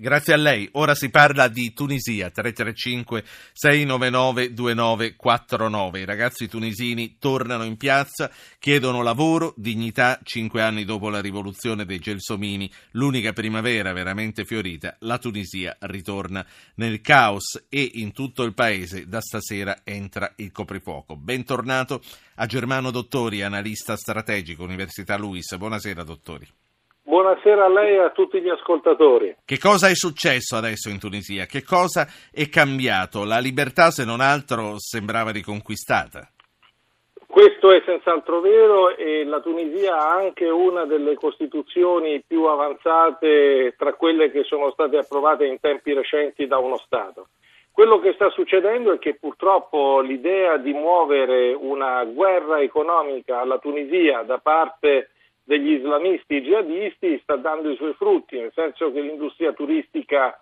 [0.00, 0.68] Grazie a lei.
[0.74, 5.98] Ora si parla di Tunisia, 335 699 2949.
[5.98, 8.30] I ragazzi tunisini tornano in piazza,
[8.60, 15.18] chiedono lavoro, dignità, cinque anni dopo la rivoluzione dei Gelsomini, l'unica primavera veramente fiorita, la
[15.18, 16.46] Tunisia ritorna
[16.76, 21.16] nel caos e in tutto il paese da stasera entra il coprifuoco.
[21.16, 22.00] Bentornato
[22.36, 25.56] a Germano Dottori, analista strategico, Università Luis.
[25.56, 26.48] Buonasera dottori.
[27.08, 29.34] Buonasera a lei e a tutti gli ascoltatori.
[29.42, 31.46] Che cosa è successo adesso in Tunisia?
[31.46, 33.24] Che cosa è cambiato?
[33.24, 36.28] La libertà, se non altro, sembrava riconquistata.
[37.26, 43.94] Questo è senz'altro vero e la Tunisia ha anche una delle costituzioni più avanzate tra
[43.94, 47.28] quelle che sono state approvate in tempi recenti da uno Stato.
[47.72, 54.24] Quello che sta succedendo è che purtroppo l'idea di muovere una guerra economica alla Tunisia
[54.24, 55.08] da parte
[55.48, 60.38] degli islamisti jihadisti sta dando i suoi frutti, nel senso che l'industria turistica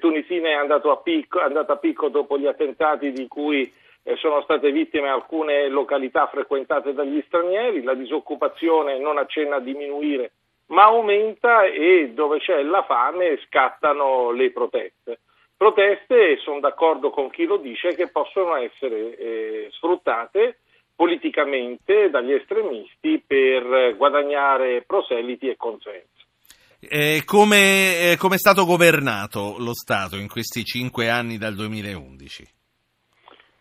[0.00, 4.72] tunisina è, a picco, andata a picco dopo gli attentati di cui eh, sono state
[4.72, 10.32] vittime alcune località frequentate dagli stranieri, la disoccupazione non accenna a diminuire
[10.70, 15.20] ma aumenta e dove c'è la fame scattano le proteste.
[15.56, 20.58] Proteste, sono d'accordo con chi lo dice, che possono essere eh, sfruttate
[20.98, 26.26] politicamente dagli estremisti per guadagnare proseliti e consenso.
[26.80, 32.48] Eh, come, eh, come, è stato governato lo Stato in questi cinque anni dal 2011?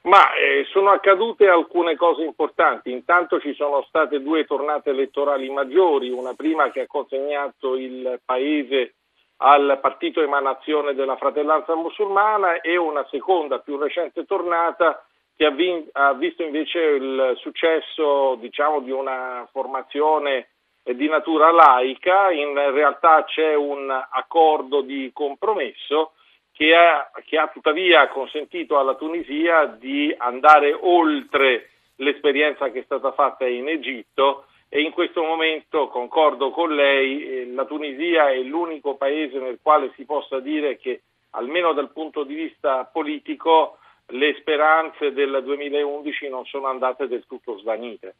[0.02, 2.92] Ma eh, sono accadute alcune cose importanti.
[2.92, 8.96] Intanto ci sono state due tornate elettorali maggiori, una prima che ha consegnato il paese
[9.38, 15.06] al partito emanazione della fratellanza musulmana e una seconda più recente tornata
[15.38, 20.50] che ha, vin- ha visto invece il successo diciamo, di una formazione
[20.84, 26.14] di natura laica, in realtà c'è un accordo di compromesso
[26.54, 33.12] che ha, che ha, tuttavia consentito alla Tunisia di andare oltre l'esperienza che è stata
[33.12, 38.96] fatta in Egitto e in questo momento concordo con lei, eh, la Tunisia è l'unico
[38.96, 45.12] paese nel quale si possa dire che almeno dal punto di vista politico le speranze
[45.12, 48.16] del 2011 non sono andate del tutto svanite.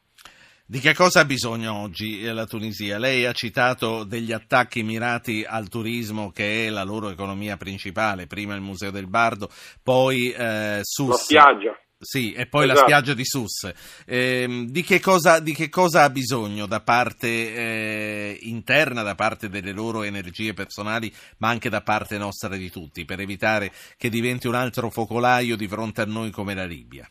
[0.70, 2.98] Di che cosa ha bisogno oggi la Tunisia?
[2.98, 8.54] Lei ha citato degli attacchi mirati al turismo che è la loro economia principale, prima
[8.54, 9.48] il Museo del Bardo,
[9.82, 11.08] poi eh, Sus.
[11.08, 11.80] La spiaggia.
[12.00, 12.80] Sì, e poi esatto.
[12.80, 14.04] la spiaggia di Sus.
[14.06, 19.50] Eh, di, che cosa, di, che cosa, ha bisogno da parte eh, interna, da parte
[19.50, 24.48] delle loro energie personali, ma anche da parte nostra di tutti, per evitare che diventi
[24.48, 27.10] un altro focolaio di fronte a noi come la Libia?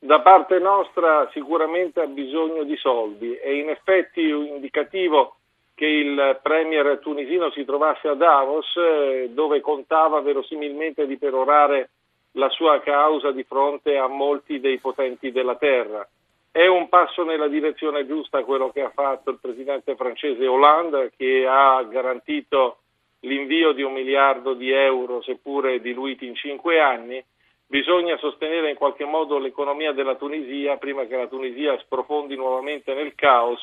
[0.00, 3.32] Da parte nostra sicuramente ha bisogno di soldi.
[3.32, 5.36] È in effetti indicativo
[5.74, 11.90] che il premier tunisino si trovasse a Davos, eh, dove contava verosimilmente di perorare
[12.32, 16.06] la sua causa di fronte a molti dei potenti della terra.
[16.50, 21.46] È un passo nella direzione giusta quello che ha fatto il presidente francese Hollande, che
[21.46, 22.78] ha garantito
[23.20, 27.22] l'invio di un miliardo di euro, seppure diluiti in cinque anni.
[27.66, 33.14] Bisogna sostenere in qualche modo l'economia della Tunisia prima che la Tunisia sprofondi nuovamente nel
[33.14, 33.60] caos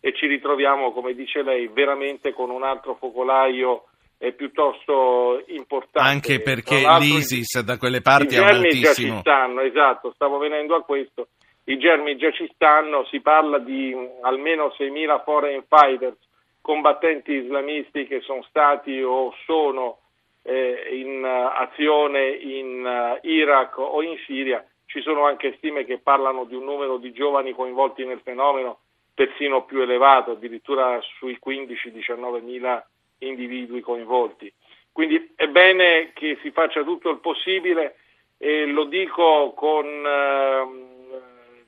[0.00, 3.84] e ci ritroviamo, come dice lei, veramente con un altro focolaio
[4.16, 6.08] è piuttosto importante.
[6.08, 10.82] Anche perché l'ISIS da quelle parti ha un già ci stanno, esatto, stavo venendo a
[10.82, 11.28] questo.
[11.64, 16.18] I germi già ci stanno, si parla di almeno 6.000 foreign fighters,
[16.60, 19.98] combattenti islamisti che sono stati o sono
[20.42, 24.64] eh, in azione in uh, Iraq o in Siria.
[24.86, 28.80] Ci sono anche stime che parlano di un numero di giovani coinvolti nel fenomeno
[29.14, 32.84] persino più elevato, addirittura sui 15-19 mila
[33.18, 34.52] individui coinvolti.
[34.92, 37.96] Quindi è bene che si faccia tutto il possibile
[38.38, 40.92] e lo dico con eh,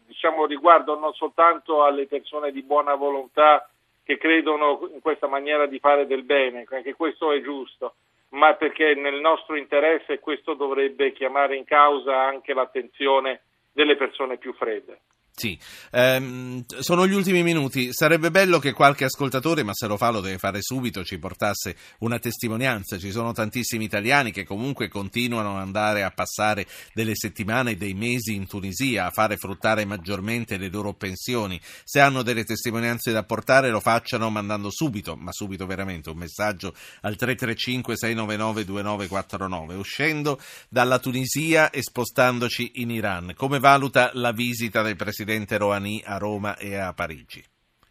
[0.06, 3.68] diciamo, riguardo non soltanto alle persone di buona volontà
[4.04, 7.96] che credono in questa maniera di fare del bene, anche questo è giusto,
[8.30, 13.42] ma perché nel nostro interesse questo dovrebbe chiamare in causa anche l'attenzione
[13.72, 15.00] delle persone più fredde.
[15.38, 15.58] Sì,
[15.90, 17.92] ehm, sono gli ultimi minuti.
[17.92, 21.76] Sarebbe bello che qualche ascoltatore, ma se lo fa lo deve fare subito, ci portasse
[21.98, 22.96] una testimonianza.
[22.96, 27.92] Ci sono tantissimi italiani che comunque continuano ad andare a passare delle settimane e dei
[27.92, 31.60] mesi in Tunisia, a fare fruttare maggiormente le loro pensioni.
[31.84, 36.68] Se hanno delle testimonianze da portare lo facciano mandando subito, ma subito veramente, un messaggio
[37.02, 40.40] al 335 699 2949, uscendo
[40.70, 43.34] dalla Tunisia e spostandoci in Iran.
[43.36, 45.24] Come valuta la visita del Presidente?
[45.26, 47.42] Presidente Rouhani a Roma e a Parigi?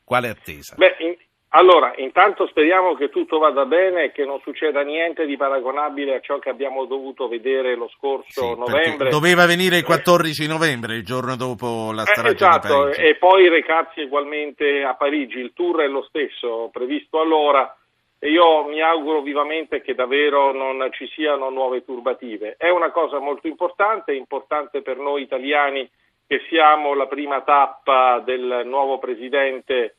[0.05, 0.75] Quale attesa?
[0.77, 1.15] Beh, in,
[1.49, 6.19] Allora, intanto speriamo che tutto vada bene e che non succeda niente di paragonabile a
[6.19, 9.09] ciò che abbiamo dovuto vedere lo scorso Sì, novembre.
[9.09, 13.01] Doveva venire il 14 novembre, il giorno dopo la Eh, strage esatto, di Parigi.
[13.01, 15.39] e poi recarsi ugualmente a Parigi.
[15.39, 17.73] Il tour è lo stesso, previsto allora,
[18.19, 22.55] e io mi auguro vivamente che davvero non ci siano nuove turbative.
[22.57, 25.89] È una cosa molto importante, importante per noi italiani
[26.27, 29.95] che siamo la prima tappa del nuovo presidente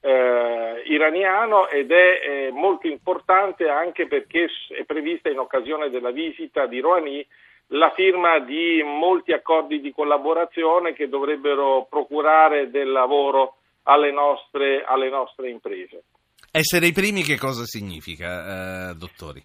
[0.00, 6.66] eh, iraniano ed è eh, molto importante anche perché è prevista in occasione della visita
[6.66, 7.26] di Rouhani
[7.72, 15.10] la firma di molti accordi di collaborazione che dovrebbero procurare del lavoro alle nostre, alle
[15.10, 16.04] nostre imprese.
[16.50, 19.44] Essere i primi che cosa significa, eh, dottori?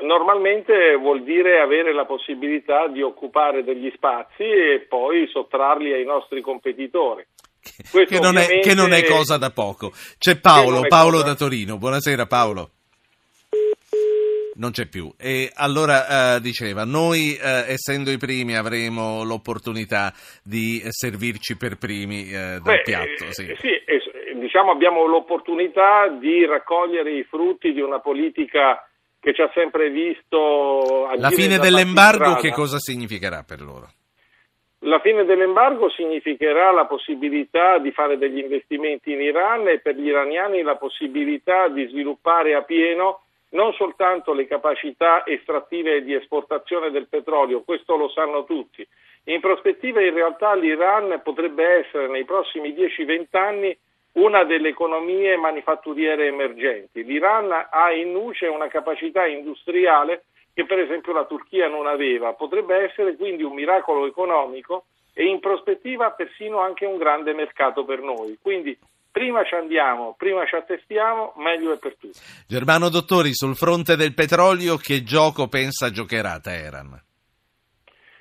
[0.00, 6.40] Normalmente vuol dire avere la possibilità di occupare degli spazi e poi sottrarli ai nostri
[6.40, 7.26] competitori.
[7.90, 9.90] Questo Che non, è, che non è cosa da poco.
[10.18, 11.78] C'è Che Paolo, Paolo da Torino.
[11.78, 12.70] Buonasera Paolo.
[14.54, 15.12] Non c'è più.
[15.18, 20.12] E allora eh, diceva, noi eh, essendo i primi avremo l'opportunità
[20.42, 23.24] di servirci per primi eh, dal Beh, piatto.
[23.24, 23.54] eh, Sì.
[23.58, 24.00] sì, eh,
[24.34, 28.87] diciamo abbiamo l'opportunità di raccogliere i frutti di una politica
[29.20, 33.88] che ci ha sempre visto La fine dell'embargo che cosa significherà per loro?
[34.82, 40.06] La fine dell'embargo significherà la possibilità di fare degli investimenti in Iran e per gli
[40.06, 46.90] iraniani la possibilità di sviluppare a pieno non soltanto le capacità estrattive e di esportazione
[46.90, 48.86] del petrolio, questo lo sanno tutti.
[49.24, 53.78] In prospettiva in realtà l'Iran potrebbe essere nei prossimi 10-20 anni
[54.18, 57.04] una delle economie manifatturiere emergenti.
[57.04, 62.32] L'Iran ha in nuce una capacità industriale che per esempio la Turchia non aveva.
[62.32, 68.00] Potrebbe essere quindi un miracolo economico e in prospettiva persino anche un grande mercato per
[68.00, 68.38] noi.
[68.42, 68.76] Quindi
[69.10, 72.18] prima ci andiamo, prima ci attestiamo, meglio è per tutti.
[72.46, 77.06] Germano Dottori, sul fronte del petrolio, che gioco pensa giocherà Teheran?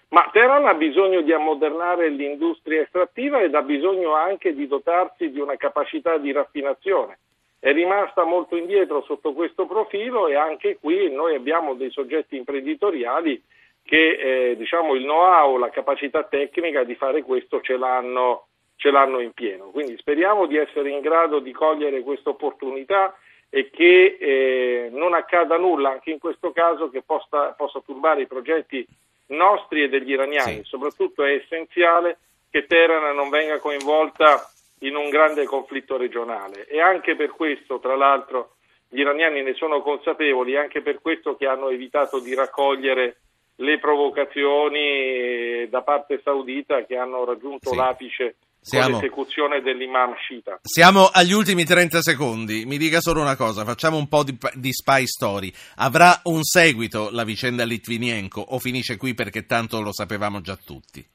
[0.09, 5.39] Ma Teheran ha bisogno di ammodernare l'industria estrattiva ed ha bisogno anche di dotarsi di
[5.39, 7.19] una capacità di raffinazione.
[7.59, 13.43] È rimasta molto indietro sotto questo profilo e anche qui noi abbiamo dei soggetti imprenditoriali
[13.83, 19.19] che eh, diciamo il know-how, la capacità tecnica di fare questo ce l'hanno, ce l'hanno
[19.19, 19.65] in pieno.
[19.71, 23.17] Quindi speriamo di essere in grado di cogliere questa opportunità
[23.49, 28.27] e che eh, non accada nulla anche in questo caso che possa, possa turbare i
[28.27, 28.85] progetti
[29.27, 30.57] nostri e degli iraniani.
[30.57, 30.63] Sì.
[30.63, 32.17] Soprattutto è essenziale
[32.49, 34.49] che Teheran non venga coinvolta
[34.81, 38.55] in un grande conflitto regionale e anche per questo, tra l'altro,
[38.89, 43.17] gli iraniani ne sono consapevoli, anche per questo che hanno evitato di raccogliere
[43.55, 47.75] le provocazioni eh, da parte saudita che hanno raggiunto Sì.
[47.75, 48.35] l'apice
[48.67, 50.59] Siamo- l'esecuzione dell'imam Shita.
[50.61, 52.65] Siamo agli ultimi 30 secondi.
[52.65, 55.51] Mi dica solo una cosa, facciamo un po' di, di spy story.
[55.77, 61.05] Avrà un seguito la vicenda Litvinenko o finisce qui perché tanto lo sapevamo già tutti?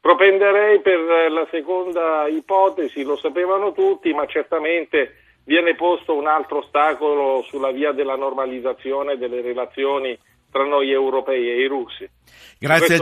[0.00, 5.14] Propenderei per eh, la seconda ipotesi, lo sapevano tutti, ma certamente
[5.44, 10.18] viene posto un altro ostacolo sulla via della normalizzazione delle relazioni
[10.50, 12.08] tra noi europei e i russi.
[12.60, 13.00] Grazie,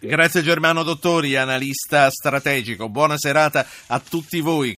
[0.00, 2.88] grazie Germano Dottori, analista strategico.
[2.88, 4.74] Buona serata a tutti voi.